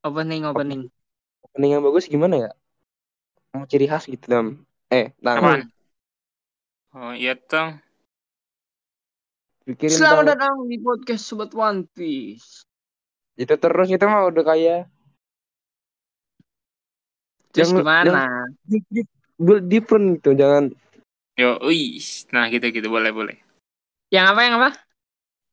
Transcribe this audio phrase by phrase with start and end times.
[0.00, 0.88] Opening opening.
[1.44, 2.50] Opening yang bagus gimana ya?
[3.52, 4.46] Mau ciri khas gitu dam.
[4.88, 5.36] Eh, tang.
[5.38, 5.60] Apaan?
[6.96, 7.84] Oh iya tang.
[9.68, 10.28] Pikirin Selamat Tang.
[10.34, 12.64] datang di podcast Sobat One Piece.
[13.36, 14.80] Itu terus itu mah udah kayak
[17.50, 18.22] Terus Jangan- gimana?
[19.40, 20.70] build different gitu, jangan
[21.34, 21.98] Yo, wih.
[22.30, 23.36] Nah gitu gitu boleh boleh.
[24.12, 24.70] Yang apa yang apa?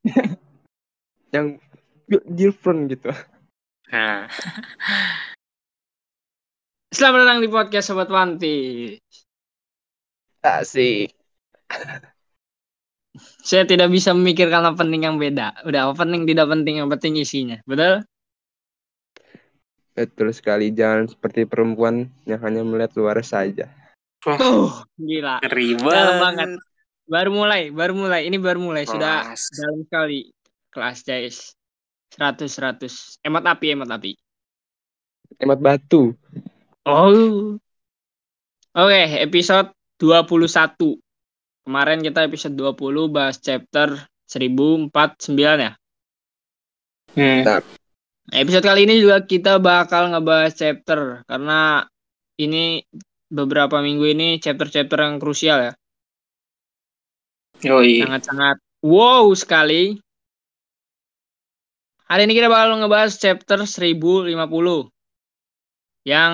[1.35, 1.45] yang
[2.05, 3.09] build different gitu.
[3.87, 4.27] Nah,
[6.97, 8.99] Selamat datang di podcast Sobat Piece.
[10.43, 11.15] Asik.
[13.47, 15.63] Saya tidak bisa memikirkan opening yang beda.
[15.63, 17.63] Udah opening tidak penting, yang penting isinya.
[17.63, 18.03] Betul?
[19.95, 23.71] Betul sekali, jangan seperti perempuan yang hanya melihat luar saja.
[24.27, 25.39] wah Tuh, gila.
[25.41, 26.19] Dalam banget.
[26.19, 26.49] banget.
[27.07, 28.27] Baru mulai, baru mulai.
[28.27, 28.83] Ini baru mulai.
[28.83, 29.47] Sudah Kelas.
[29.55, 30.21] dalam sekali.
[30.75, 31.37] Kelas guys.
[32.15, 33.19] 100 100.
[33.25, 34.11] Emot api, emot api.
[35.37, 36.15] Hemat batu.
[36.87, 37.59] Oh.
[38.71, 41.01] Oke, episode 21.
[41.67, 44.91] Kemarin kita episode 20 bahas chapter 1049
[45.59, 45.73] ya.
[47.17, 47.43] Hmm.
[48.31, 51.83] Episode kali ini juga kita bakal ngebahas chapter karena
[52.37, 52.83] ini
[53.27, 55.73] beberapa minggu ini chapter-chapter yang krusial ya.
[57.65, 58.03] Yoi.
[58.05, 59.97] Sangat-sangat wow sekali.
[62.07, 64.31] Hari ini kita bakal ngebahas chapter 1050
[66.07, 66.33] yang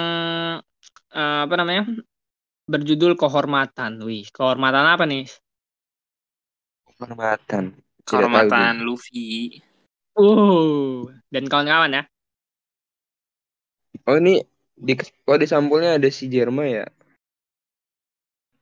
[1.10, 1.90] eh, apa namanya?
[2.64, 4.00] berjudul kehormatan.
[4.06, 5.26] Wih, kehormatan apa nih?
[6.94, 7.74] Kehormatan.
[7.74, 9.58] Tidak tahu Kehormatan Luffy.
[10.14, 12.04] Uh, dan kawan-kawan ya.
[14.06, 14.46] Oh ini
[14.78, 14.94] di
[15.26, 16.86] oh di sampulnya ada si Jerma ya.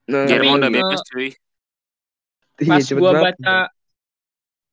[0.07, 1.35] Nah, Jerman udah bebas cuy.
[2.61, 3.55] iya, Pas gua baca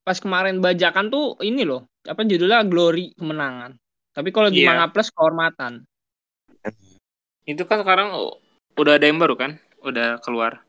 [0.07, 3.77] pas kemarin bajakan tuh ini loh, apa judulnya Glory kemenangan.
[4.11, 4.73] Tapi kalau di Iya.
[4.73, 5.85] Manga Plus kehormatan.
[7.45, 8.09] Itu kan sekarang
[8.73, 9.51] udah ada yang baru kan?
[9.79, 10.65] Udah keluar.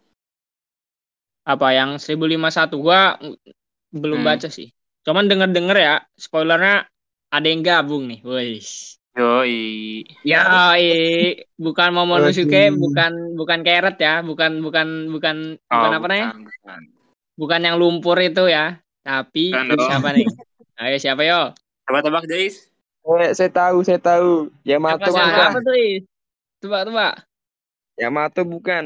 [1.43, 3.17] Apa yang 1051 gua
[3.91, 4.29] belum Hmm.
[4.29, 4.71] baca sih.
[5.03, 6.84] Cuman denger-denger ya, spoilernya
[7.33, 8.21] ada yang gabung nih.
[8.23, 8.61] Wih.
[9.11, 10.06] Yoi.
[10.23, 16.29] Ya, eh, bukan Momonosuke, bukan bukan carrot ya, bukan bukan bukan bukan Oh, apa namanya?
[16.31, 16.81] bukan, bukan.
[17.34, 18.79] Bukan yang lumpur itu ya.
[19.03, 19.89] Tapi Bukan dong.
[19.89, 20.27] siapa nih?
[20.81, 21.53] Ayo siapa yo?
[21.85, 22.73] Tebak-tebak Jais.
[23.01, 24.49] Eh, saya tahu, saya tahu.
[24.63, 25.25] Yamato Siapa, bukan.
[25.29, 25.45] siapa?
[25.47, 25.77] Apa tuh?
[25.77, 26.03] Is?
[26.59, 27.09] Coba, coba.
[27.97, 28.85] Yamato bukan.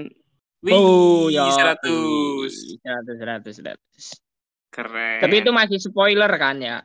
[0.58, 1.46] Wih, Oh, ya.
[1.46, 2.82] 100.
[2.82, 4.18] 100, 100, 100.
[4.70, 5.20] Keren.
[5.22, 6.82] Tapi itu masih spoiler kan ya?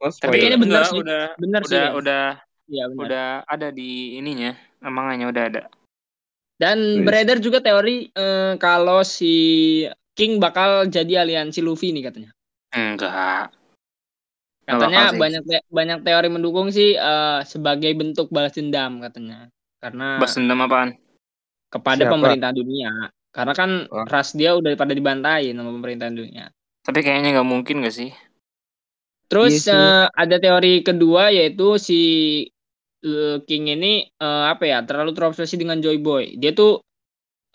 [0.00, 0.56] Oh, Tapi spoiler.
[0.56, 1.00] bener enggak, sih.
[1.00, 1.68] udah Bener sih.
[1.68, 1.90] udah ya?
[1.92, 2.24] udah
[2.70, 3.00] Iya, bener.
[3.02, 4.52] udah ada di ininya.
[4.80, 5.62] Emangnya udah ada.
[6.56, 7.04] Dan Wis.
[7.04, 9.34] beredar juga teori eh, kalau si
[10.14, 12.30] King bakal jadi aliansi Luffy nih katanya.
[12.70, 13.52] Enggak.
[14.70, 19.50] Katanya banyak te- banyak teori mendukung sih eh, sebagai bentuk balas dendam katanya.
[19.80, 20.94] Karena Bas dendam apaan?
[21.70, 22.12] kepada Siapa?
[22.18, 22.90] pemerintah dunia.
[23.30, 24.02] Karena kan Oh.
[24.10, 26.50] ras dia udah pada dibantai sama pemerintah dunia.
[26.82, 28.10] Tapi kayaknya nggak mungkin gak sih?
[29.30, 29.70] Terus Iya sih.
[29.78, 32.00] eh, ada teori kedua yaitu si
[33.06, 36.34] eh, King ini eh, apa ya terlalu terobsesi dengan Joy Boy.
[36.42, 36.82] Dia tuh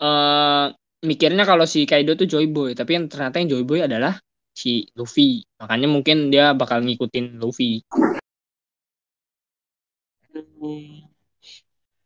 [0.00, 0.66] eh
[1.04, 4.16] mikirnya kalau si Kaido tuh Joy Boy, tapi yang ternyata yang Joy Boy adalah
[4.56, 5.44] si Luffy.
[5.60, 7.84] Makanya mungkin dia bakal ngikutin Luffy.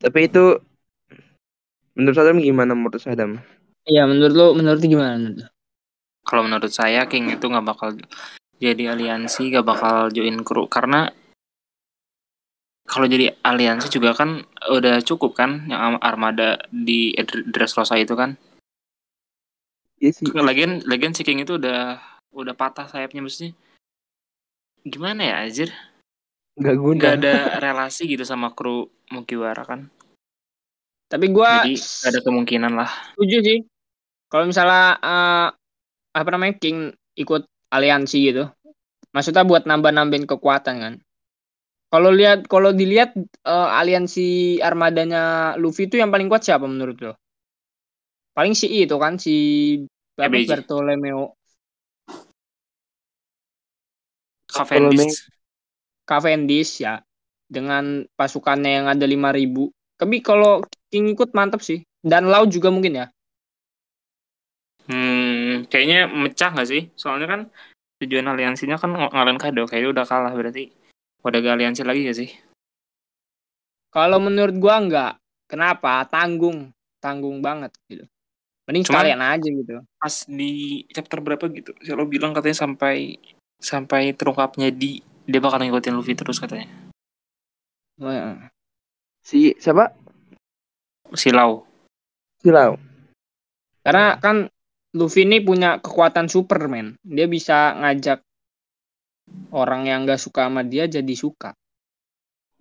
[0.02, 0.58] Tapi itu
[1.94, 3.38] menurut Sadam gimana menurut Sadam?
[3.86, 5.14] Iya, menurut lu menurut lu gimana?
[5.14, 5.46] Menurut?
[6.26, 7.94] Kalau menurut saya King itu nggak bakal
[8.60, 11.08] jadi aliansi, nggak bakal join kru karena
[12.90, 18.34] kalau jadi aliansi juga kan udah cukup kan yang armada di Dr- Dressrosa itu kan.
[20.02, 20.26] Iya sih.
[20.34, 23.52] Lagian lagian si King itu udah udah patah sayapnya maksudnya.
[24.86, 25.70] Gimana ya anjir?
[26.56, 26.98] Gak guna.
[26.98, 29.90] Nggak ada relasi gitu sama kru Mugiwara kan.
[31.10, 32.90] Tapi gua Jadi nggak ada kemungkinan lah.
[33.14, 33.58] setuju sih.
[34.30, 35.48] Kalau misalnya eh,
[36.14, 38.46] apa namanya King ikut aliansi gitu.
[39.10, 40.94] Maksudnya buat nambah-nambahin kekuatan kan.
[41.90, 47.12] Kalau lihat kalau dilihat eh, aliansi armadanya Luffy itu yang paling kuat siapa menurut lo?
[48.30, 49.36] Paling si itu kan si.
[50.20, 51.39] Bartolomeo
[54.50, 55.30] Cavendish.
[56.04, 57.00] Cavendish ya
[57.46, 59.70] dengan pasukannya yang ada 5000.
[59.98, 61.82] Tapi kalau King ikut mantep sih.
[62.00, 63.06] Dan Lau juga mungkin ya.
[64.90, 66.82] Hmm, kayaknya mecah nggak sih?
[66.96, 67.40] Soalnya kan
[68.00, 69.68] tujuan aliansinya kan ng- ngalahin Kaido.
[69.68, 70.72] Kaido udah kalah berarti
[71.20, 72.30] udah gak aliansi lagi gak sih?
[73.92, 75.12] Kalau menurut gua enggak.
[75.50, 76.06] Kenapa?
[76.08, 78.06] Tanggung, tanggung banget gitu.
[78.64, 79.72] Mending Cuman- sekalian aja gitu.
[79.98, 80.52] Pas di
[80.94, 81.74] chapter berapa gitu?
[81.82, 83.18] Si lo bilang katanya sampai
[83.60, 86.66] sampai terungkapnya di dia bakal ngikutin Luffy terus katanya.
[88.00, 88.50] Wah,
[89.20, 89.92] Si siapa?
[91.12, 91.68] Silau.
[92.40, 92.80] Silau.
[93.84, 94.48] Karena kan
[94.96, 96.98] Luffy ini punya kekuatan Superman.
[97.04, 98.24] Dia bisa ngajak
[99.54, 101.54] orang yang gak suka sama dia jadi suka.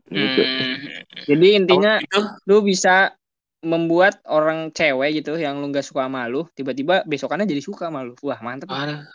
[0.09, 0.41] Gitu.
[0.41, 0.77] Hmm,
[1.25, 2.19] Jadi intinya itu
[2.49, 3.13] lu bisa
[3.61, 8.05] membuat orang cewek gitu yang lu gak suka sama lu, tiba-tiba besokannya jadi suka sama
[8.05, 8.13] lu.
[8.21, 8.69] Wah, mantep.
[8.69, 9.05] Waduh.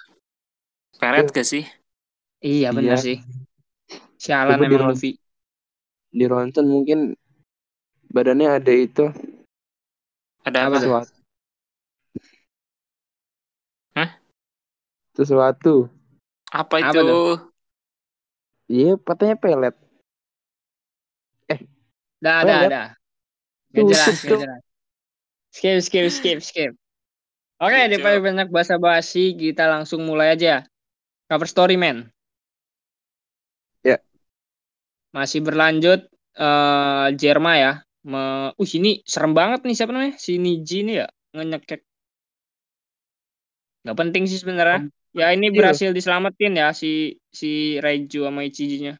[1.01, 1.65] Peret gak sih?
[2.41, 3.05] Iya bener Iya.
[3.05, 3.19] sih.
[4.21, 5.11] Sialan Coba emang di- Luffy.
[6.15, 7.19] Di ronsen mungkin
[8.15, 9.11] badannya ada itu
[10.45, 11.13] Ada Apa sesuatu.
[13.97, 14.11] Hah?
[15.17, 15.75] Sesuatu.
[16.53, 17.01] Apa Apa itu?
[17.01, 17.39] tuh?
[18.69, 19.75] Iya, katanya pelet.
[22.21, 22.71] Dah, Oh, dah, lihat.
[22.73, 22.89] dah.
[23.73, 24.61] Gak Tuh, jelas, gak jelas.
[25.55, 26.73] Skip, skip, skip, skip.
[27.61, 28.25] Oke, Skip, daripada Cok.
[28.25, 30.65] banyak basa-basi, kita langsung mulai aja.
[31.35, 32.07] Cover story, man.
[33.83, 33.99] Ya.
[35.11, 36.07] Masih berlanjut,
[36.39, 37.73] eh Jerma ya.
[38.07, 40.15] Me uh, ini serem banget nih, siapa namanya?
[40.15, 41.83] Si Niji ini ya, ngenyekek.
[43.83, 44.87] Gak penting sih sebenarnya.
[45.11, 45.59] Ya ini Kecil.
[45.59, 48.95] berhasil diselamatin ya si si Raiju sama Ichijinya.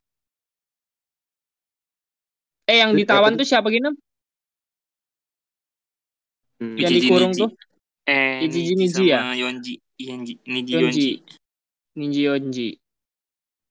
[2.67, 3.95] Eh yang ditawan tuh siapa gini?
[6.59, 6.75] Hmm.
[6.83, 7.43] Yang dikurung Niji.
[7.47, 7.51] tuh?
[8.11, 9.23] Eh, Ichiji Niji Niji ya?
[9.23, 9.75] sama Yonji.
[10.03, 10.35] Yonji.
[10.51, 10.83] Niji Yonji.
[10.83, 11.44] Yonji.
[11.95, 12.71] Ninji Yonji.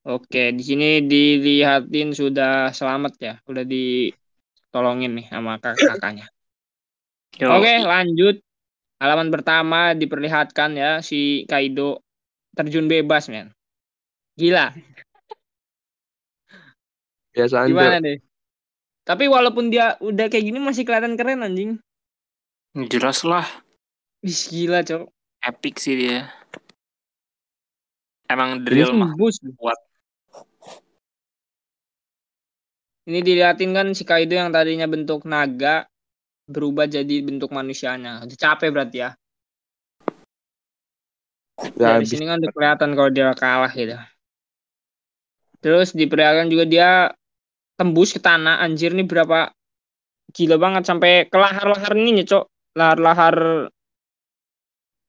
[0.04, 6.28] Oke, di sini dilihatin sudah selamat ya, udah ditolongin nih sama kak kakaknya.
[7.40, 8.44] Yo, Oke, lanjut.
[9.00, 12.04] Halaman pertama diperlihatkan ya si Kaido
[12.56, 13.52] terjun bebas, men.
[14.36, 14.76] Gila,
[17.34, 18.06] Biasa gimana aja.
[18.06, 18.18] deh?
[19.04, 21.82] Tapi walaupun dia udah kayak gini masih kelihatan keren anjing.
[22.88, 23.44] jelas lah.
[24.24, 25.12] Wih, gila, Cok.
[25.44, 26.32] Epic sih dia.
[28.34, 29.14] Emang Ini drill mah
[29.62, 29.80] kuat.
[33.04, 35.86] Ini dilihatin kan si Kaido yang tadinya bentuk naga
[36.50, 38.26] berubah jadi bentuk manusianya.
[38.26, 39.12] Udah capek berarti ya.
[41.78, 42.10] Dari habis.
[42.10, 43.96] sini kan udah kelihatan kalau dia kalah gitu.
[45.62, 46.90] Terus diperlihatkan juga dia
[47.78, 48.60] tembus ke tanah.
[48.66, 49.54] Anjir nih berapa
[50.34, 52.46] gila banget sampai ke lahar-lahar ini ya, Cok.
[52.74, 53.36] Lahar-lahar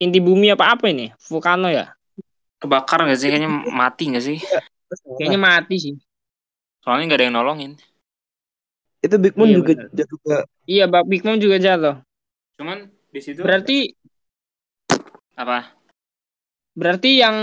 [0.02, 1.08] inti bumi apa apa ini?
[1.24, 1.94] Vulkano ya?
[2.64, 3.28] Kebakar gak sih?
[3.28, 4.38] Kayaknya mati gak sih?
[5.20, 5.94] Kayaknya mati sih.
[6.80, 7.72] Soalnya gak ada yang nolongin.
[9.04, 9.88] Itu Big Mom Iya, juga benar.
[9.92, 12.00] jatuh ke Iya, Bak Big Mom juga jatuh.
[12.56, 13.92] Cuman di situ Berarti
[15.36, 15.68] apa?
[16.74, 17.36] berarti yang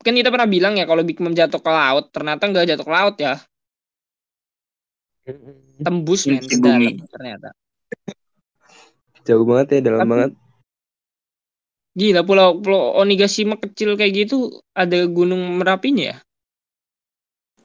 [0.00, 2.92] kan kita pernah bilang ya kalau Big Mom jatuh ke laut, ternyata nggak jatuh ke
[2.94, 3.34] laut ya.
[5.82, 6.40] Tembus men
[7.10, 7.52] ternyata.
[9.28, 10.30] jauh banget ya, dalam Tapi- banget.
[11.98, 16.16] Gila pulau pulau Onigashima kecil kayak gitu ada gunung merapinya ya?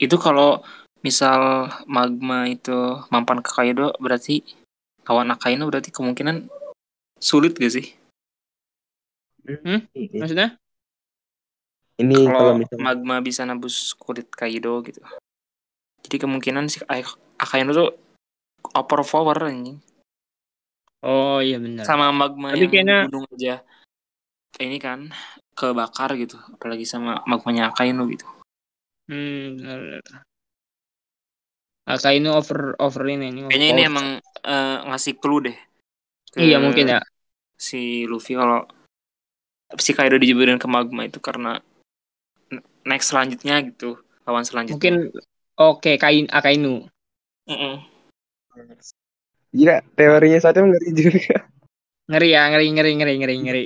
[0.01, 0.65] Itu kalau
[1.05, 2.73] misal magma itu
[3.13, 4.41] mampan ke Kaido berarti
[5.05, 6.49] lawan Akainu berarti kemungkinan
[7.21, 7.93] sulit gak sih?
[9.45, 9.85] Hmm?
[9.93, 10.57] Maksudnya?
[12.01, 14.97] Ini kalau Kalau misalnya magma bisa nembus kulit Kaido gitu.
[16.03, 17.05] Jadi kemungkinan si Ai-
[17.37, 17.93] Akainu tuh
[18.73, 19.77] overpower anjing.
[21.05, 21.85] Oh iya benar.
[21.85, 23.61] Sama magma Tapi yang kayaknya- gunung aja.
[24.61, 25.09] Ini kan
[25.57, 28.25] kebakar gitu, apalagi sama magmanya Akainu gitu.
[29.09, 29.77] Hmm, benar.
[29.81, 30.03] benar.
[31.83, 33.39] Aka ini over over ini ini.
[33.51, 35.57] Kayaknya ini emang eh, ngasih clue deh.
[36.31, 37.01] ke Iya mungkin ya.
[37.59, 38.63] Si Luffy kalau
[39.75, 41.59] si Kaido dijeburin ke magma itu karena
[42.87, 44.79] next selanjutnya gitu, lawan selanjutnya.
[44.79, 44.95] Mungkin
[45.59, 46.87] oke kain Akainu.
[47.49, 47.83] Mm-mm.
[49.53, 51.45] gila teorinya saja ngeri juga.
[52.07, 53.65] Ngeri ya, ngeri ngeri ngeri ngeri ngeri.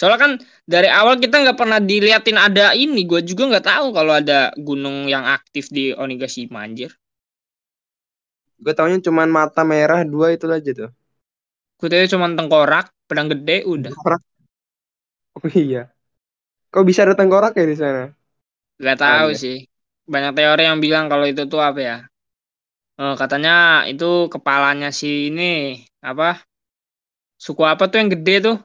[0.00, 0.32] Soalnya kan
[0.64, 3.04] dari awal kita nggak pernah diliatin ada ini.
[3.04, 6.96] Gue juga nggak tahu kalau ada gunung yang aktif di Onigashima anjir.
[8.56, 10.90] Gue taunya cuman mata merah dua itu aja tuh.
[11.76, 13.92] Gue tahu cuma tengkorak, pedang gede, udah.
[13.92, 14.24] Tengkorak.
[15.36, 15.92] Oh iya.
[16.72, 18.08] Kok bisa ada tengkorak ya di sana?
[18.80, 19.40] Gak tahu iya.
[19.40, 19.56] sih.
[20.08, 21.96] Banyak teori yang bilang kalau itu tuh apa ya?
[22.96, 26.40] Eh, katanya itu kepalanya si ini apa?
[27.36, 28.56] Suku apa tuh yang gede tuh?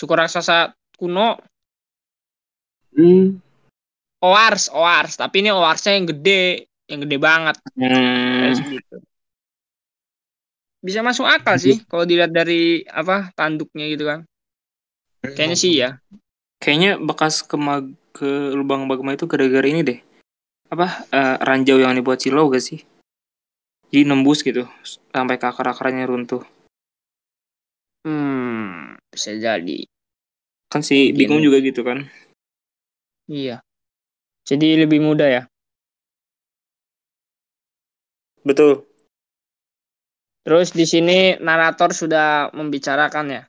[0.00, 1.36] Suku raksasa kuno.
[2.96, 3.36] Hmm.
[4.24, 5.20] Oars, Oars.
[5.20, 7.60] Tapi ini Oarsnya yang gede, yang gede banget.
[7.76, 8.96] Hmm, segitu.
[10.80, 14.24] Bisa masuk akal sih kalau dilihat dari apa tanduknya gitu kan.
[15.20, 16.00] Kayaknya sih ya.
[16.60, 20.00] kayaknya bekas ke mag ke lubang magma itu gara-gara ini deh.
[20.72, 22.80] Apa eh, ranjau yang dibuat Silo gak sih?
[23.92, 24.64] Jadi nembus gitu
[25.12, 26.40] sampai ke akar-akarnya runtuh.
[28.06, 29.84] Hmm, bisa jadi.
[30.72, 32.06] Kan si Mom juga gitu kan.
[33.28, 33.60] Iya.
[34.48, 35.42] Jadi lebih mudah ya.
[38.40, 38.88] Betul.
[40.40, 43.42] Terus di sini narator sudah membicarakan ya.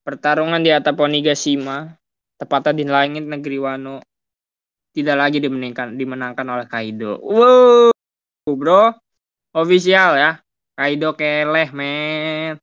[0.00, 1.92] Pertarungan di atap Onigashima,
[2.40, 4.00] tepatnya di langit negeri Wano,
[4.96, 7.20] tidak lagi dimenangkan, dimenangkan oleh Kaido.
[7.20, 7.92] Wow,
[8.48, 8.96] bro,
[9.52, 10.40] official ya.
[10.72, 12.56] Kaido keleh, men.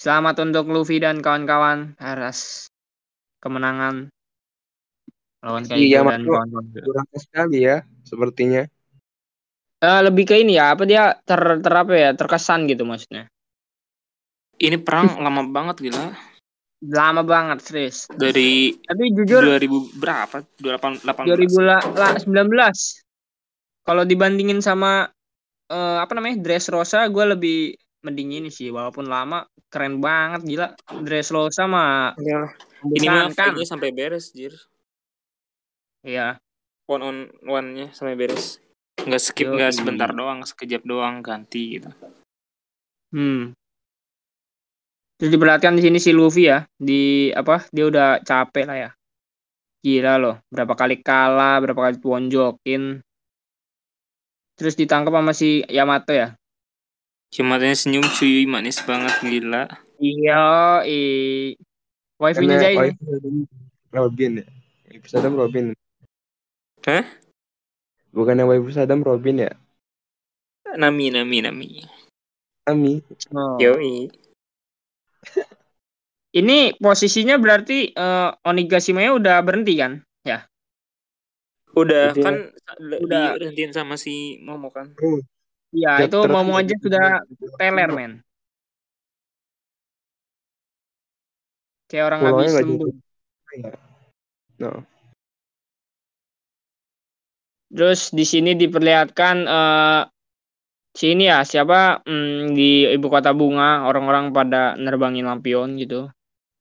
[0.00, 2.68] Selamat untuk Luffy dan kawan-kawan atas
[3.44, 4.08] kemenangan
[5.44, 6.64] lawan Kaido Iya, dan kawan-kawan.
[6.72, 8.64] Kurang sekali ya, sepertinya.
[9.80, 13.28] Eh, lebih ke ini ya, apa dia ter, ter apa ya, terkesan gitu maksudnya.
[14.60, 16.16] Ini perang lama banget gila.
[16.80, 18.08] Lama banget, serius.
[18.08, 20.36] Dari Tapi jujur 2000 berapa?
[20.64, 21.36] 2018.
[22.24, 23.04] 2019
[23.84, 25.12] kalau dibandingin sama
[25.70, 27.58] eh, apa namanya Dressrosa gue lebih
[28.02, 30.66] mending ini sih walaupun lama keren banget gila
[31.06, 32.52] Dressrosa mah Iyalah.
[32.80, 34.56] Ini mah fight-nya sampai beres, Jir.
[36.00, 36.40] iya
[36.88, 38.56] One on one-nya sampai beres.
[39.04, 41.92] Nggak skip, nggak sebentar doang, sekejap doang ganti gitu.
[43.14, 43.52] hmm
[45.20, 48.90] terus diperhatikan di sini si Luffy ya di apa dia udah capek lah ya
[49.84, 53.04] gila loh berapa kali kalah berapa kali tonjokin
[54.60, 56.36] terus ditangkap sama si Yamato ya
[57.30, 59.70] Cimatanya senyum cuy, manis banget gila.
[60.02, 61.00] iya i
[62.18, 62.78] wifi-nya Karena Jai nih.
[62.82, 63.36] waifu Adam
[63.94, 64.46] Robin ya.
[65.06, 65.64] Sadam Robin.
[66.84, 67.06] Hah?
[68.10, 69.50] Bukannya waifu Sadam Robin ya?
[70.74, 71.68] Nami, Nami, Nami.
[72.66, 72.98] Ami.
[73.30, 73.56] Oh.
[73.62, 74.10] Yoi.
[76.30, 80.02] Ini posisinya berarti eh, Onigashima-nya udah berhenti kan?
[81.78, 82.36] Udah Berarti kan
[83.02, 83.34] Udah.
[83.34, 84.94] diberhentiin sama si Momo kan.
[85.70, 88.12] Iya, Ya, itu ngomong aja sudah teler, men.
[91.86, 92.88] Kayak orang habis nggak lembur.
[93.54, 93.74] Ya.
[94.58, 94.82] No.
[97.70, 100.02] Terus di sini diperlihatkan eh
[100.90, 106.10] sini ya siapa hmm, di ibu kota bunga orang-orang pada nerbangin lampion gitu.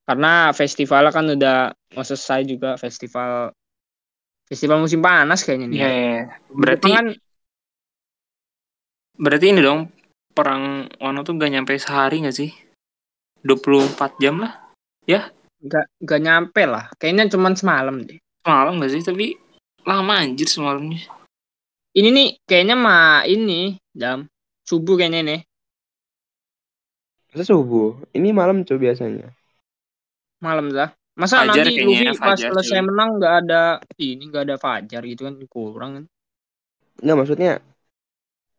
[0.05, 3.53] Karena festival kan udah mau selesai juga festival
[4.49, 5.77] festival musim panas kayaknya nih.
[5.77, 5.93] Iya, ya.
[5.93, 6.21] iya.
[6.49, 7.07] Berarti Jepang kan
[9.19, 9.79] berarti ini dong
[10.33, 12.49] perang Wano tuh gak nyampe sehari gak sih?
[13.45, 14.53] 24 jam lah.
[15.59, 16.89] nggak nggak nyampe lah.
[16.97, 18.19] Kayaknya cuman semalam deh.
[18.43, 19.01] Semalam gak sih?
[19.05, 19.25] Tapi
[19.85, 20.99] lama anjir semalamnya.
[21.93, 24.25] Ini nih kayaknya mah ini jam
[24.65, 25.41] subuh kayaknya nih.
[27.29, 28.01] Masa subuh?
[28.17, 29.29] Ini malam cuy biasanya.
[30.39, 30.95] malam lah.
[31.19, 32.87] Masa Fajar nanti kayaknya, Luffy pas Fajar, selesai cuy.
[32.87, 33.61] menang nggak ada
[33.99, 36.05] ini nggak ada fajar gitu kan kurang kan?
[37.01, 37.51] Enggak maksudnya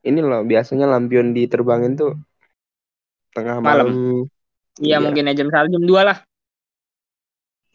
[0.09, 2.11] ini loh biasanya lampion diterbangin tuh
[3.35, 3.87] tengah Malam.
[3.87, 3.89] malam.
[4.81, 5.05] Iya Iya.
[5.05, 6.17] mungkin ya jam satu jam dua lah.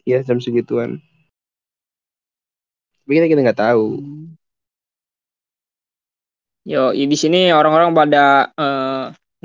[0.08, 0.90] Iya jam segituan.
[3.02, 3.86] Tapi kita kita nggak tahu.
[6.66, 8.85] Yo di sini orang-orang pada eh,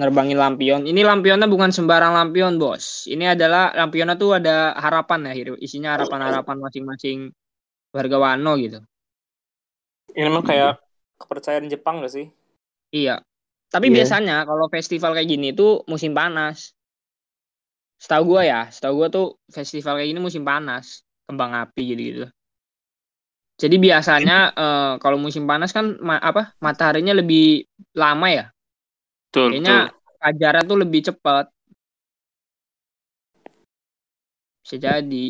[0.02, 0.82] nerbangin lampion.
[0.92, 2.86] Ini lampionnya bukan sembarang lampion bos.
[3.14, 4.52] Ini adalah lampionnya tuh ada
[4.84, 5.54] harapan ya Hiro.
[5.66, 7.18] Isinya harapan-harapan masing-masing
[7.96, 8.80] warga Wano gitu.
[10.18, 10.72] Ini mah kayak
[11.22, 12.26] kepercayaan Jepang gak sih?
[12.98, 13.14] Iya.
[13.74, 13.96] Tapi Iya.
[13.96, 16.58] biasanya kalau festival kayak gini tuh musim panas.
[18.04, 20.86] Setahu gua ya, setahu gua tuh festival kayak gini musim panas,
[21.28, 22.26] kembang api gitu-gitu.
[23.62, 28.46] Jadi biasanya eh, kalau musim panas kan ma- apa mataharinya lebih lama ya.
[29.32, 30.20] Betul, Kayaknya betul.
[30.20, 31.46] fajarnya tuh lebih cepat.
[34.60, 35.26] Bisa jadi.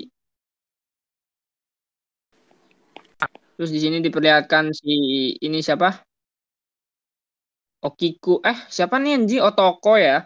[3.53, 4.97] Terus di sini diperlihatkan si
[5.37, 6.01] ini siapa?
[7.85, 8.41] Okiku.
[8.41, 9.37] Eh, siapa nih Anji?
[9.37, 10.25] Otoko ya.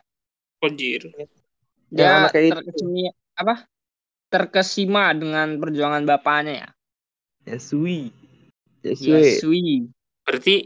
[0.64, 1.12] Anjir.
[1.92, 2.52] Dia Yang anaknya itu.
[2.56, 3.56] terkesima apa?
[4.32, 6.70] Terkesima dengan perjuangan bapaknya ya.
[7.52, 8.08] Yasui.
[8.88, 9.12] Yasui.
[9.12, 9.76] Yasui.
[10.24, 10.64] Berarti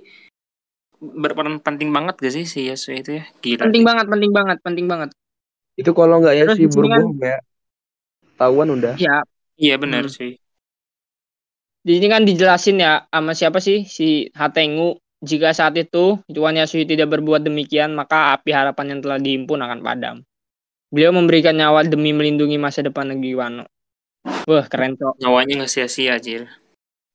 [0.99, 3.23] berperan penting banget gak sih si Yasui itu ya?
[3.39, 3.63] Gila.
[3.67, 5.09] Penting banget, penting banget, penting banget.
[5.79, 7.37] Itu kalau nggak Terus sini kan- berbohong ya.
[8.35, 8.95] Tahuan udah.
[8.99, 9.23] Ya,
[9.59, 10.15] Iya benar Hmm.
[10.15, 10.33] sih.
[11.79, 16.83] di sini kan dijelasin ya sama siapa sih si Hatengu jika saat itu Tuan Yasui
[16.83, 20.15] tidak berbuat demikian maka api harapan yang telah dihimpun akan padam.
[20.91, 23.63] Beliau memberikan nyawa demi melindungi masa depan negeri Wano.
[24.47, 25.23] Wah keren cok.
[25.23, 26.51] Nyawanya nggak sia-sia anjir.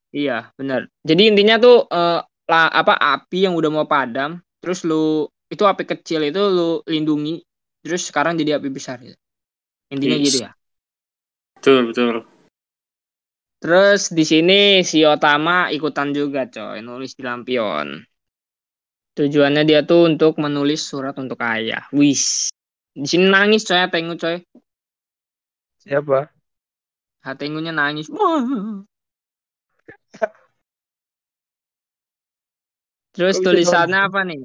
[0.09, 0.89] Iya benar.
[1.05, 5.85] Jadi intinya tuh eh, lah apa api yang udah mau padam terus lu itu api
[5.85, 7.41] kecil itu lu lindungi
[7.85, 9.17] terus sekarang jadi api besar gitu.
[9.93, 10.25] Intinya Yes.
[10.25, 10.51] gitu ya.
[11.57, 12.15] Betul, betul.
[13.61, 18.05] Terus di sini si Otama ikutan juga coy, nulis di lampion.
[19.15, 21.87] Tujuannya dia tuh untuk menulis surat untuk ayah.
[21.95, 22.51] Wis.
[22.93, 24.43] Di sini nangis coy, Hatengu coy.
[25.81, 26.29] Siapa?
[27.25, 28.11] Hatengunya nangis.
[33.15, 34.41] Terus Kok bisa tulisannya apa nih?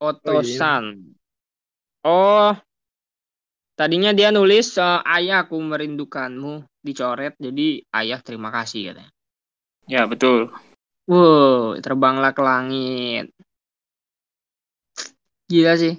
[0.00, 0.52] Oh, iya.
[0.60, 0.84] Otosan.
[2.04, 2.52] Oh,
[3.76, 9.12] tadinya dia nulis eh, ayahku merindukanmu dicoret jadi ayah terima kasih katanya.
[9.88, 10.52] Ya betul.
[11.08, 13.26] Wow, terbanglah ke langit.
[15.48, 15.96] Gila sih.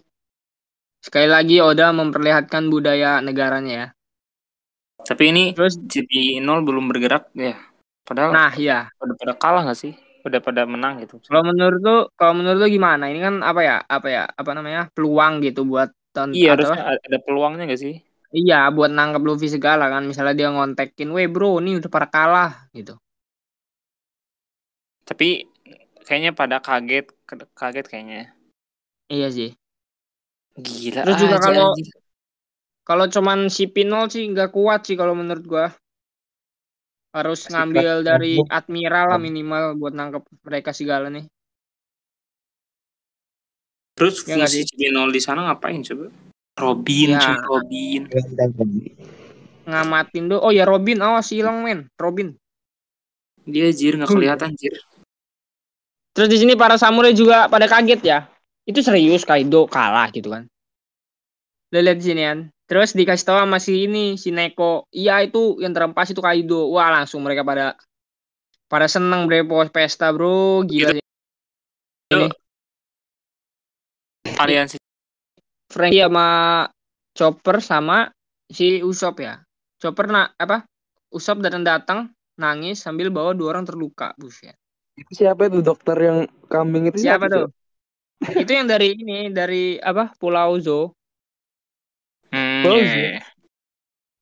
[1.02, 3.88] Sekali lagi Oda memperlihatkan budaya negaranya ya.
[5.02, 7.58] Tapi ini Terus, jadi nol belum bergerak ya.
[8.06, 9.94] Padahal nah ya, udah pada kalah nggak sih?
[10.22, 11.18] Udah pada menang gitu.
[11.26, 13.10] kalau menurut lu, kalau menurut lu gimana?
[13.10, 16.84] Ini kan apa ya, apa ya, apa namanya, peluang gitu buat ton Iya atau harusnya
[17.02, 17.96] ada peluangnya nggak sih?
[18.32, 20.08] iya buat nangkep Luffy segala kan.
[20.08, 22.96] Misalnya dia ngontekin, weh bro, ini udah pada kalah gitu.
[25.04, 25.44] Tapi
[26.08, 27.12] kayaknya pada kaget,
[27.58, 28.32] kaget kayaknya.
[29.12, 29.50] Iya sih.
[30.56, 31.76] Gila Terus juga kalau-.
[32.82, 35.68] Kalau cuman si Pinol sih nggak kuat sih kalau menurut gua.
[37.12, 41.28] Harus Masih ngambil kelas dari admiral lah minimal buat nangkep mereka segala nih.
[44.00, 44.64] Terus Ya fungsi?
[44.64, 46.08] Cibinol di sana ngapain coba?
[46.56, 47.20] Robin, Ya.
[47.20, 48.02] cuy, Robin.
[49.68, 50.40] Ngamatin do.
[50.40, 51.92] Oh ya Robin, awas hilang men.
[52.00, 52.32] Robin.
[53.44, 54.18] Dia jir nggak Hmm.
[54.18, 54.74] kelihatan jir.
[56.16, 58.20] Terus di sini para samurai juga pada kaget ya.
[58.64, 60.48] Itu serius Kaido kalah gitu kan.
[61.72, 62.40] Lihat di sini kan.
[62.72, 64.88] Terus dikasih tahu sama si ini, si Neko.
[64.96, 66.72] Iya itu yang terempas itu Kaido.
[66.72, 67.76] Wah langsung mereka pada
[68.72, 70.64] pada seneng bre pos pesta bro.
[70.64, 71.04] Gila sih.
[72.16, 72.32] Ini
[74.40, 74.80] Aliansi
[75.68, 76.28] Frankie sama
[77.12, 78.08] Chopper sama
[78.48, 79.44] si Usop ya.
[79.76, 80.64] Chopper nak apa?
[81.12, 82.00] Usop datang datang
[82.40, 84.56] nangis sambil bawa dua orang terluka buset.
[84.96, 87.48] Itu siapa itu dokter yang kambing itu Siapa siapa, tuh?
[88.48, 91.01] itu yang dari ini dari apa Pulau Zo
[92.32, 92.96] Hmm, iya, ya.
[93.12, 93.20] iya.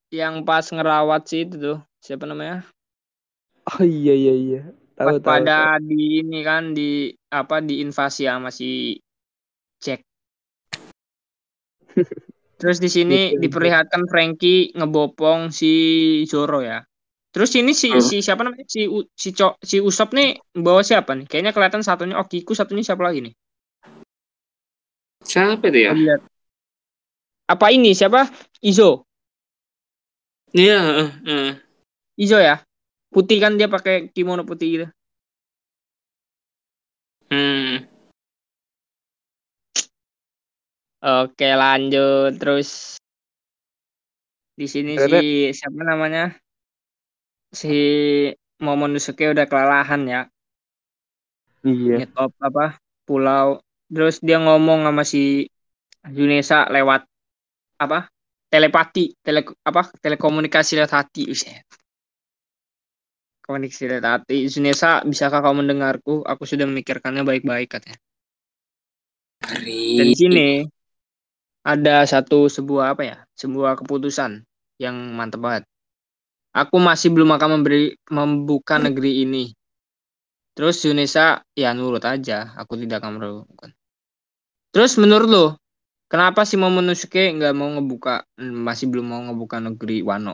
[0.10, 2.66] yang pas ngerawat sih itu tuh siapa namanya
[3.70, 4.60] Oh iya iya iya.
[4.98, 5.44] pas Tahu tahu.
[5.46, 5.46] tahu.
[5.46, 8.98] pada di ini kan di apa diinvasi sama si
[9.80, 10.01] Jack
[12.60, 15.72] terus di sini diperlihatkan Frankie ngebopong si
[16.27, 16.83] Zoro ya
[17.31, 18.01] terus ini si Hmm.
[18.03, 21.86] si siapa namanya si U- si Cok si Usop nih bawa siapa nih kayaknya kelihatan
[21.86, 23.33] satunya Okiku satunya siapa lagi nih
[25.24, 25.92] Siapa itu ya?
[25.94, 26.22] Oh, lihat
[27.50, 27.98] apa ini?
[27.98, 28.29] Siapa?
[28.62, 29.09] Izo.
[30.53, 31.51] Iya, eh, eh.
[32.22, 32.62] Izo ya?
[33.09, 34.88] Putih kan dia pakai kimono putih gitu.
[37.33, 37.90] Hmm.
[41.01, 42.38] Oke lanjut.
[42.38, 43.01] Terus
[44.53, 46.38] di sini si siapa namanya?
[47.50, 47.74] Si
[48.62, 50.22] Momonosuke udah kelelahan ya.
[51.66, 52.05] Iya.
[52.05, 52.77] nyetop apa?
[53.09, 53.64] Pulau.
[53.90, 55.50] Terus dia ngomong sama si
[56.05, 57.08] Yunesa lewat
[57.79, 58.11] apa?
[58.50, 59.87] Telepati tele apa?
[60.03, 61.24] Telekomunikasi lewat hati
[63.46, 64.46] komunikasi lewat hati.
[64.46, 66.22] Yunesa bisakah kau mendengarku?
[66.22, 67.98] Aku sudah memikirkannya baik-baik katanya.
[69.39, 70.50] Dan di sini
[71.65, 73.18] ada satu sebuah apa ya?
[73.33, 74.46] Sebuah keputusan
[74.77, 75.63] yang mantep banget.
[76.53, 79.50] Aku masih belum akan memberi membuka negeri ini.
[80.53, 82.53] Terus Yunesa ya nurut aja.
[82.57, 83.74] Aku tidak akan melakukan
[84.70, 85.46] terus menurut lo
[86.09, 90.33] kenapa si Momonosuke nggak mau ngebuka masih belum mau ngebuka negeri Wano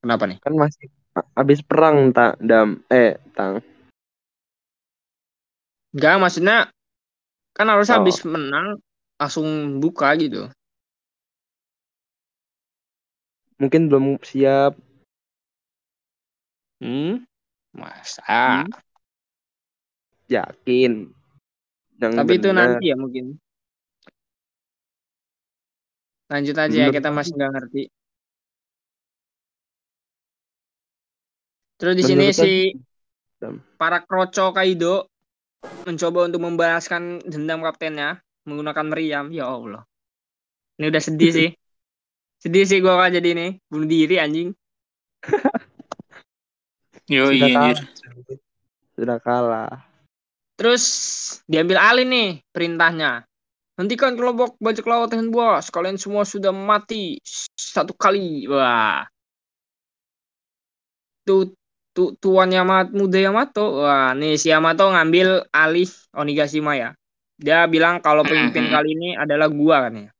[0.00, 0.86] kenapa nih Kan masih
[1.34, 3.58] habis perang tak dam eh tang.
[5.90, 6.70] nggak maksudnya
[7.56, 7.98] kan harus Oh.
[7.98, 8.78] habis menang
[9.18, 10.46] langsung buka gitu
[13.58, 14.78] Mungkin belum siap.
[16.78, 17.26] hmm
[17.74, 18.70] masa Hmm.
[20.30, 21.10] Yakin.
[21.98, 22.78] Yang Tapi itu benar.
[22.78, 23.34] nanti ya mungkin.
[26.28, 27.82] Lanjut aja ya, kita masih nggak ngerti.
[31.78, 32.52] Terus di sini si
[33.78, 35.06] para kroco Kaido
[35.86, 39.26] mencoba untuk membalaskan dendam kaptennya menggunakan meriam.
[39.30, 39.86] Ya Allah.
[40.76, 41.50] Ini udah sedih sih.
[42.42, 43.48] Sedih sih gua kalau jadi ini.
[43.66, 44.54] Bunuh diri anjing.
[47.10, 47.62] Yo Sudah iya kalah.
[47.66, 47.78] anjir.
[48.94, 49.74] Sudah kalah.
[50.58, 50.84] Terus
[51.46, 53.27] diambil alih nih perintahnya.
[53.78, 55.70] Hentikan kelompok bajak laut dengan bos.
[55.70, 57.22] Kalian semua sudah mati
[57.54, 58.50] satu kali.
[58.50, 59.06] Wah.
[61.22, 61.54] Tuh,
[61.94, 63.86] tuh tuan Yamato muda Yamato.
[63.86, 66.90] Wah, nih si Yamato ngambil alih Onigashima ya.
[67.38, 70.10] Dia bilang kalau pemimpin kali ini adalah gua kan ya.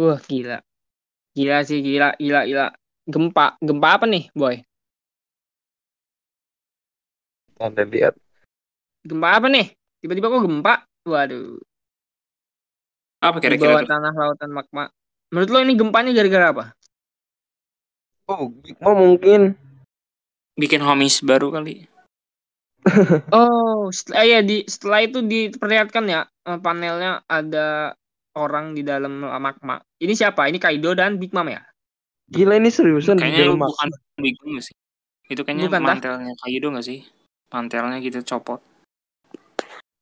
[0.00, 0.64] Wah, gila.
[1.36, 2.66] Gila sih, gila, gila, gila.
[3.04, 4.64] Gempa, gempa apa nih, boy?
[7.60, 8.16] Anda lihat.
[9.04, 9.76] Gempa apa nih?
[10.06, 10.74] Tiba-tiba kok gempa?
[11.02, 11.58] Waduh.
[13.18, 13.90] Apa di kira-kira bawah tuh?
[13.90, 14.86] tanah lautan magma.
[15.34, 16.64] Menurut lo ini gempanya gara-gara apa?
[18.30, 19.58] Oh, Big Mom mungkin.
[20.54, 21.90] Bikin homies baru kali.
[23.34, 27.98] Oh, setelah, iya di setelah itu diperlihatkan ya eh, panelnya ada
[28.38, 29.82] orang di dalam magma.
[29.98, 30.46] Ini siapa?
[30.46, 31.66] Ini Kaido dan Big Mom ya?
[32.30, 33.90] Gila ini seriusan di Kayaknya bukan
[34.22, 34.78] Big Mom sih?
[35.26, 37.02] Itu kayaknya Bukan, mantelnya Kaido nggak sih?
[37.50, 38.62] Mantelnya gitu copot.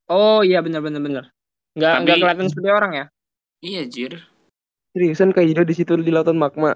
[0.05, 1.25] Oh iya benar benar benar.
[1.73, 3.05] Nggak Tapi- nggak kelihatan seperti orang ya?
[3.65, 4.13] Iya, Jir.
[4.95, 6.71] seriusan Kaido di situ di lautan magma.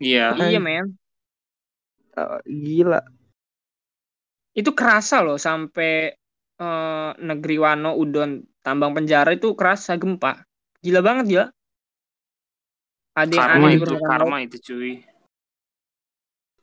[0.00, 0.32] Iya.
[0.32, 0.56] Hai.
[0.56, 0.96] Iya men.
[2.16, 3.04] Ah, gila.
[4.56, 6.16] Itu kerasa loh sampai
[6.58, 10.42] eh, negeri Wano Udon tambang penjara itu kerasa gempa.
[10.80, 11.44] Gila banget ya.
[13.14, 14.92] Ada yang Karma aneh itu, karma itu cuy.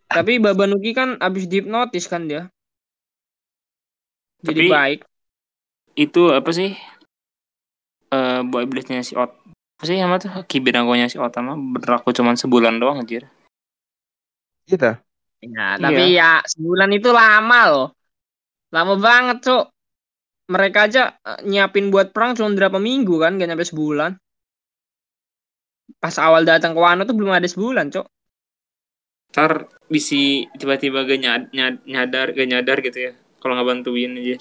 [0.08, 2.48] Tapi Babanuki kan abis dihipnotis kan dia.
[4.42, 5.00] Jadi Tapi- baik.
[5.96, 6.76] Itu apa sih?
[8.12, 9.32] Eh, boy iblisnya si Ot.
[9.80, 10.44] Apa sih sama tuh?
[10.44, 13.28] Kibinagonya si Ot sama berlaku cuma sebulan doang anjir.
[14.68, 15.00] Kita.
[15.46, 17.88] Ya, tapi ya sebulan itu lama loh.
[18.74, 19.66] Lama banget, Cok.
[20.52, 24.18] Mereka aja eh, nyiapin buat perang cuma berapa minggu kan, gak nyampe sebulan.
[26.02, 28.08] Pas awal datang ke Wano tuh belum ada sebulan, Cok.
[29.32, 33.12] Ntar bisi tiba-tiba gak nyad- nyad- nyadar, gak nyadar gitu ya.
[33.38, 34.38] Kalau nggak bantuin aja.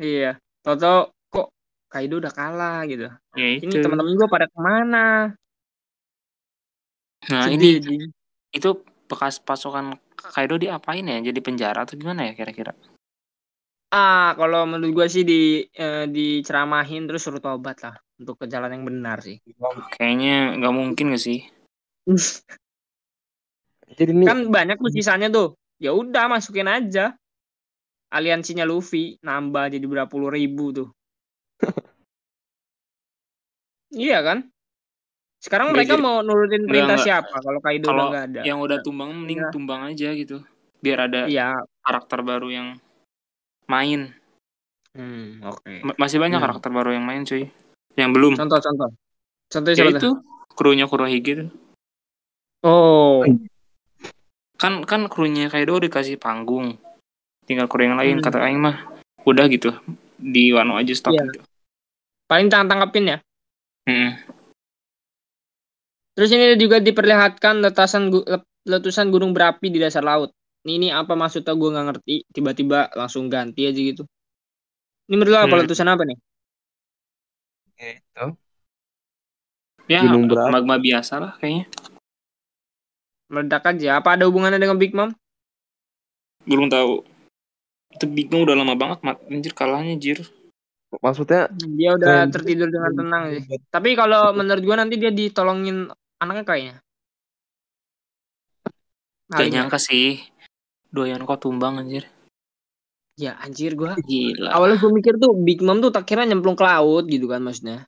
[0.00, 0.40] Iya.
[0.64, 1.52] Toto kok
[1.92, 3.12] Kaido udah kalah gitu.
[3.36, 3.68] Ya itu.
[3.68, 5.36] Ini teman-teman gue pada ke mana?
[7.28, 8.08] Nah Sedih, ini sedih.
[8.56, 8.70] itu
[9.04, 11.20] bekas pasukan Kaido diapain ya?
[11.20, 12.72] Jadi penjara atau gimana ya kira-kira?
[13.92, 18.80] Ah, kalau menurut gue sih di eh, diceramahin terus suruh tobat lah untuk ke jalan
[18.80, 19.36] yang benar sih.
[19.98, 21.44] Kayaknya nggak mungkin gak sih?
[23.98, 27.18] Jadi ini kan banyak tuh sisanya tuh ya udah masukin aja
[28.10, 30.88] aliansinya Luffy nambah jadi berapa puluh ribu tuh
[33.94, 34.50] iya kan
[35.40, 38.78] sekarang Nggak, mereka mau nurutin perintah siapa kalau Kaido udah Kalau nggak ada yang udah
[38.84, 39.48] tumbang mending Iya.
[39.48, 40.36] tumbang aja gitu.
[40.84, 42.68] Biar ada iya karakter baru yang
[43.64, 44.12] main.
[44.92, 46.44] hmm, oke Ma- Masih banyak Hmm.
[46.44, 47.48] karakter baru yang main cuy.
[47.96, 48.32] Yang belum.
[48.36, 48.90] contoh contoh
[49.48, 50.10] contoh Ya siapa itu
[50.52, 51.48] krunya Kurohige tuh.
[52.68, 53.24] oh
[54.60, 56.76] Kan kan krunya Kaido dikasih panggung.
[57.50, 58.24] Tinggal kru yang lain Hmm.
[58.24, 58.78] kata aing mah.
[59.26, 59.74] Udah gitu.
[60.14, 61.26] Di Wano aja stop Iya.
[61.26, 61.42] gitu.
[62.30, 63.18] paling tang tangkapin ya
[63.90, 64.14] Mm-mm.
[66.14, 68.22] terus ini juga diperlihatkan letusan gu-
[68.62, 70.30] letusan gunung berapi di dasar laut
[70.62, 74.06] ini, ini apa maksudnya gue nggak ngerti tiba-tiba langsung ganti aja gitu
[75.08, 75.62] ini menurut lo apa Hmm.
[75.66, 76.18] letusan apa nih
[77.80, 78.26] itu.
[79.88, 80.52] Ya Gunung berapi.
[80.54, 81.66] magma biasa lah kayaknya.
[83.26, 85.10] meledak aja apa ada hubungannya dengan Big Mom
[86.46, 87.02] Belum tahu.
[87.90, 89.18] Itu bingung udah lama banget mat.
[89.26, 90.22] Anjir kalahnya jir.
[90.90, 92.30] Maksudnya dia udah Keren.
[92.34, 95.86] tertidur dengan tenang sih tapi kalau menurut gue nanti dia ditolongin
[96.18, 96.76] anaknya kayaknya
[99.30, 99.50] Gak ya.
[99.54, 100.18] nyangka sih.
[100.90, 102.10] Doyan kok tumbang anjir.
[103.14, 104.48] ya anjir gue Gila.
[104.50, 107.84] awalnya gue mikir tuh Big Mom tuh tak kira nyemplung ke laut gitu kan maksudnya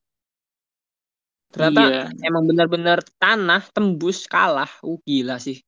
[1.48, 2.02] ternyata Iya.
[2.22, 5.58] emang benar-benar tanah tembus kalah uh gila sih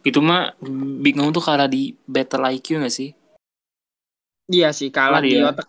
[0.00, 0.56] Itu mah
[1.00, 3.10] Big Mom tuh kalah di battle IQ gak sih?
[4.50, 5.46] iya sih kalah Kalah di dia.
[5.46, 5.66] otak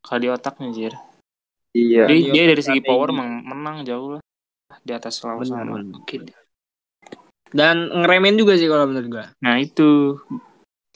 [0.00, 0.92] Kalah di otaknya anjir.
[1.76, 2.08] iya.
[2.08, 4.22] Dia, Iya, dia dari segi power emang menang jauh lah.
[4.80, 5.76] Di atas selalu Benar, sama.
[5.98, 6.16] Oke.
[7.50, 10.14] dan ngeremen juga sih kalau menurut gue Nah itu.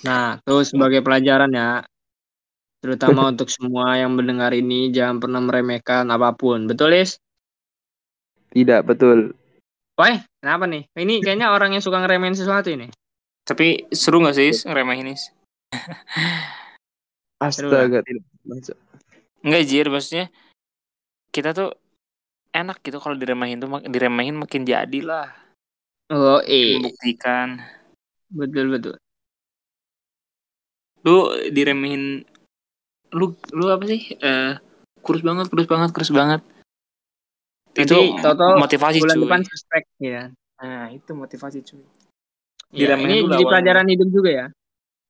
[0.06, 1.82] nah terus sebagai pelajaran ya
[2.78, 7.18] terutama untuk semua yang mendengar ini jangan pernah meremehkan apa pun betul Lis?
[8.54, 9.34] Tidak betul.
[9.98, 10.84] Wah, kenapa nih?
[10.92, 12.92] Ini kayaknya orang yang suka ngeremehin sesuatu ini.
[13.48, 15.16] Tapi seru gak sih ngeremehin ini?
[17.40, 18.28] Astaga tidak.
[18.44, 18.76] Masuk.
[19.40, 20.28] Enggak jir maksudnya.
[21.32, 21.72] Kita tuh
[22.52, 25.32] enak gitu kalau diremehin tuh diremehin makin jadi lah.
[26.12, 26.76] Oh, eh.
[26.76, 27.64] Membuktikan.
[28.28, 28.94] Betul, betul.
[31.08, 32.28] Lu diremehin
[33.16, 34.12] lu lu apa sih?
[34.20, 34.60] Eh
[35.04, 36.40] kurus banget, kurus banget, kurus banget.
[37.74, 39.22] Itu tahu-tahu motivasi Bulan cuy.
[39.26, 40.22] depan suspek ya.
[40.62, 41.82] Nah, itu motivasi cuy.
[42.74, 44.46] Ya, ini jadi pelajaran hidup juga ya.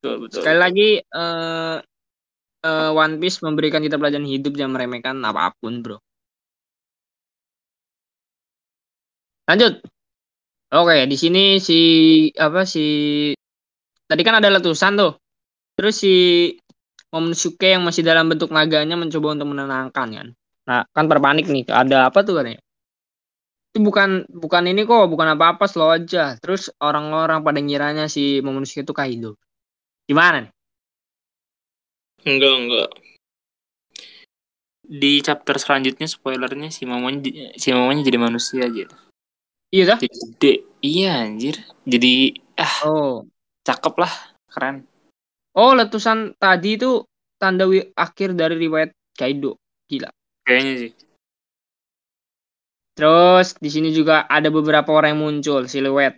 [0.00, 0.40] Betul, betul.
[0.40, 1.77] Sekali lagi eh
[2.64, 6.00] eh, One Piece memberikan kita pelajaran hidup jangan meremehkan apa pun, Bro.
[9.44, 9.85] Lanjut.
[10.74, 11.81] Oke, di sini si
[12.35, 12.87] apa si
[14.09, 15.12] tadi kan ada letusan tuh.
[15.77, 16.14] Terus si
[17.14, 20.29] Momonosuke yang masih dalam bentuk naganya mencoba untuk menenangkan kan.
[20.64, 21.68] Nah, kan berpanik nih.
[21.68, 22.61] Ada apa tuh katanya?
[23.74, 26.38] Itu bukan bukan ini kok, bukan apa-apa, slow aja.
[26.40, 29.37] Terus orang-orang pada ngiranya si Momonosuke itu Kaido.
[30.09, 30.53] Gimana nih?
[32.24, 32.88] Enggak, enggak.
[34.85, 38.85] Di chapter selanjutnya spoilernya si mamanya si mamanya jadi manusia aja.
[39.72, 39.98] Iya dah?
[40.00, 40.70] Jadi.
[40.85, 41.57] Iya anjir.
[41.88, 43.24] Jadi ah Oh,
[43.64, 44.12] cakep lah,
[44.53, 44.85] keren.
[45.57, 47.09] Oh, letusan tadi itu
[47.40, 47.64] tanda
[47.96, 49.57] akhir dari riwayat Kaido.
[49.88, 50.12] Gila.
[50.45, 50.93] Kayaknya sih.
[52.95, 56.15] Terus di sini juga ada beberapa orang yang muncul siluet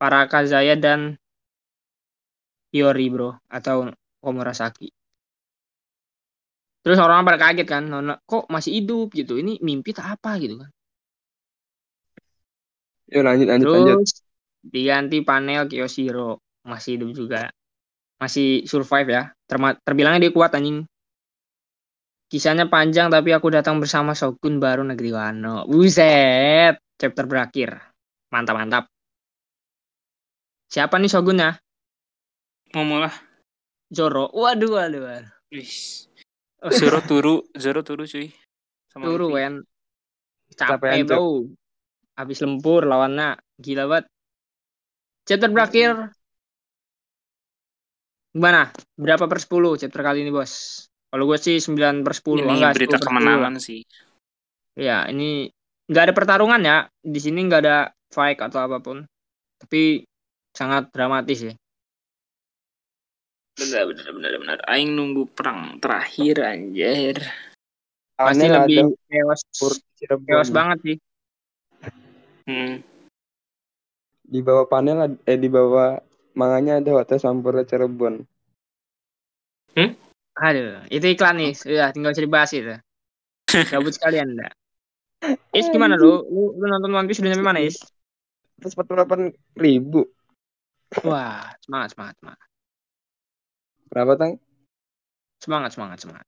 [0.00, 1.14] para Kazaya dan
[2.74, 4.90] Hiyori bro atau Komurasaki.
[6.84, 9.40] Terus orang pada kaget kan, Nona kok masih hidup gitu.
[9.40, 10.68] Ini mimpi tak apa gitu kan.
[13.08, 13.96] Yuk lanjut lanjut lanjut.
[14.02, 14.12] Terus
[14.64, 17.42] diganti panel Kiyoshiro masih hidup juga.
[18.20, 19.22] Masih survive ya.
[19.48, 20.84] Terma- terbilangnya dia kuat anjing.
[22.34, 25.70] Kisahnya panjang tapi aku datang bersama Shogun baru negeri Wano.
[25.70, 27.78] Buset, chapter berakhir.
[28.34, 28.84] Mantap mantap.
[30.66, 31.54] Siapa nih Shogunnya?
[32.74, 33.14] Ngomong lah.
[33.86, 34.34] Zoro.
[34.34, 35.06] Waduh waduh.
[35.06, 35.30] waduh.
[35.54, 35.70] Wih.
[36.74, 38.26] Zoro turu, Zoro turu cuy.
[38.90, 39.34] Sama Turu Luffy.
[39.38, 39.54] Wen.
[40.58, 41.46] Capean, Capek bro.
[42.18, 43.38] Habis lempur lawannya.
[43.62, 44.10] Gila banget.
[45.22, 46.10] Chapter berakhir.
[48.34, 48.74] Gimana?
[48.98, 50.82] Berapa per 10 chapter kali ini bos?
[51.14, 52.42] Kalau gue sih 9 per 10.
[52.42, 53.06] Ini enggak, berita 10 per 10 lah.
[53.06, 53.86] kemenangan sih.
[54.74, 55.46] Ya, ini
[55.86, 56.90] nggak ada pertarungan ya.
[56.98, 59.06] Di sini nggak ada fight atau apa pun.
[59.62, 60.02] Tapi
[60.50, 61.54] sangat dramatis ya.
[63.54, 64.58] Benar benar benar benar.
[64.66, 67.22] Aing nunggu perang terakhir anjir.
[68.18, 69.42] Pasti Aneh lebih chaos,
[69.94, 70.26] Cirebon.
[70.26, 70.96] chaos banget sih.
[72.50, 72.82] Hmm.
[74.26, 75.94] Di bawah panel eh di bawah
[76.34, 78.26] manganya ada Hotel Sampurna Cirebon.
[80.34, 81.52] Aduh, itu iklan nih.
[81.62, 82.74] Udah, tinggal bisa dibahas itu.
[83.70, 84.52] Gabut sekalian enggak?
[85.54, 86.26] Is gimana lu?
[86.26, 87.78] Lu, lu nonton One Piece udah nyampe mana, Is?
[88.58, 90.10] Terus 48 ribu.
[91.06, 92.46] Wah, semangat, semangat, semangat.
[93.90, 94.32] Berapa tang?
[95.38, 96.26] Semangat, semangat, semangat.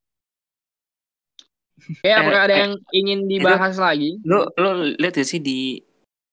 [1.77, 4.16] Oke, apakah ada eh, yang ingin dibahas lagi?
[4.25, 5.77] Lu lu lihat gak sih di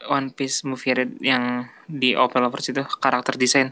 [0.08, 3.70] One Piece movie red yang di Opel Lovers itu karakter desain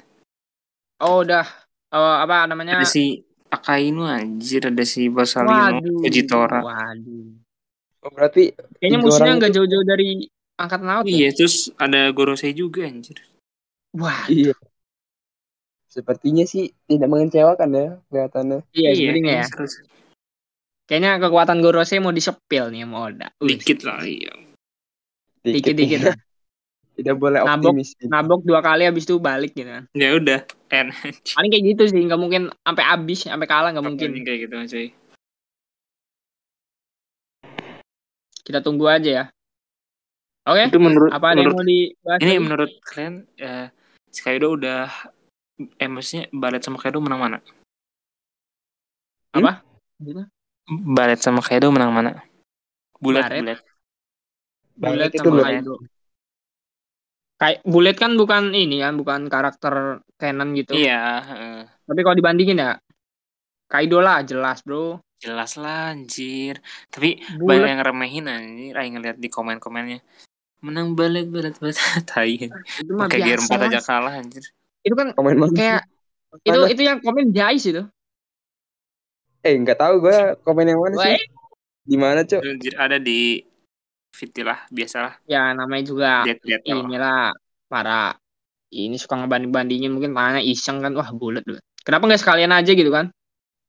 [1.02, 1.48] Oh, udah.
[1.92, 2.78] Oh, apa namanya?
[2.78, 7.36] ada si Akainu anjir ada si Borsalino Fujitora Waduh.
[8.02, 10.26] Oh, berarti Kayaknya musuhnya nggak jauh-jauh dari
[10.58, 11.14] angkatan laut ya?
[11.14, 13.20] iya terus ada Gorosei juga anjir
[13.92, 14.56] Wah, iya.
[15.92, 18.60] Sepertinya sih tidak mengecewakan ya kelihatannya.
[18.72, 19.28] iya, sebenarnya ya.
[19.28, 19.84] kayaknya seru sih.
[20.88, 23.28] Kayaknya kekuatan Gorosei mau disepil nih sama Oda.
[23.44, 24.32] Wih, dikit lah iya
[25.44, 26.00] Dikit-dikit.
[27.02, 27.12] ya.
[27.12, 27.74] Tidak boleh Nabok.
[27.74, 27.90] optimis.
[28.06, 29.84] Nabok dua kali habis itu balik gitu kan.
[29.98, 30.88] ya udah en
[31.36, 34.10] Paling kayak gitu sih, nggak mungkin sampai habis, sampai kalah nggak mungkin.
[34.22, 34.88] kayak gitu cuy
[38.42, 39.26] Kita tunggu aja ya.
[40.50, 42.20] Oke, itu menurut apa ada yang menurut mau dibahas?
[42.22, 42.42] ini lagi?
[42.42, 43.68] menurut kalian eh,
[44.10, 44.90] si Kaido udah
[45.78, 47.38] eh maksudnya Balet sama Kaido menang mana
[49.38, 49.62] apa?
[50.02, 50.26] Gitu.
[50.66, 52.26] Balet sama Kaido menang mana
[53.02, 53.30] Bulat
[54.82, 55.46] bulat itu sama loh.
[55.46, 55.74] Kaido.
[57.42, 60.78] Kayak Bullet kan bukan ini kan, bukan karakter canon gitu.
[60.78, 62.78] iya eh, Tapi kalau dibandingin ya,
[63.66, 65.02] Kaido lah jelas bro.
[65.22, 66.58] jelas lah anjir
[66.90, 70.02] tapi banyak Bullet yang remehin anjir Aing ngeliat di komen-komennya
[70.66, 71.78] menang balet balet balet
[72.10, 72.50] tai
[72.82, 73.68] itu mah pakai gear biasa 4 lah.
[73.70, 74.44] aja kalah anjir
[74.82, 75.86] Itu kan Komen kayak
[76.42, 76.74] itu Mana?
[76.74, 77.84] itu yang komen Jais itu.
[79.46, 81.18] Eh, nggak tahu gue komen yang mana sih?
[81.82, 82.42] Di mana, Cok?
[82.46, 83.42] Anjir, ada di
[84.12, 86.84] Fiti lah biasalah ya namanya juga lihat lihat oh.
[86.84, 87.32] inilah
[87.72, 88.20] para
[88.72, 91.60] ini suka ngebanding-bandingin mungkin tanya iseng kan wah bulat loh.
[91.84, 93.12] Kenapa nggak sekalian aja gitu kan?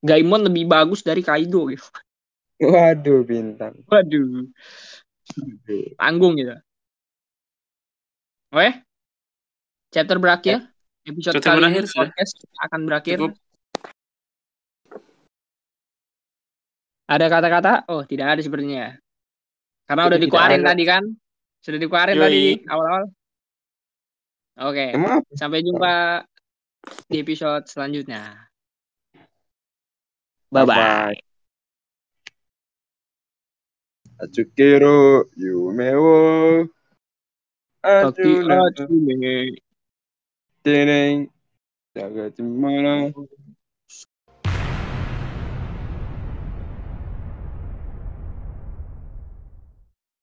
[0.03, 1.83] Gaimon lebih bagus dari Kaido gitu.
[2.63, 3.75] Waduh, bintang.
[3.91, 4.47] Waduh,
[5.99, 6.55] tanggung gitu.
[8.55, 8.85] Oke.
[9.91, 10.71] Chapter berakhir.
[11.03, 13.17] Episode Chapter kali berakhir ini podcast akan berakhir.
[13.19, 13.33] Cukup.
[17.03, 17.73] Ada kata-kata?
[17.91, 18.95] Oh, tidak ada sepertinya.
[19.83, 20.69] Karena udah Tidak dikeluarin ada.
[20.71, 21.03] tadi kan?
[21.59, 22.23] Sudah dikeluarin Yoi.
[22.23, 23.03] tadi di awal-awal.
[24.63, 24.85] Oke.
[24.93, 25.13] Apa?
[25.33, 25.93] Sampai jumpa
[27.09, 28.23] di episode selanjutnya.
[30.53, 31.17] Bye bye.
[34.21, 36.17] Atsukiro yume wo
[37.83, 39.59] Atsunaga Atsume.
[40.63, 41.27] teneng
[41.91, 43.11] jaga cemana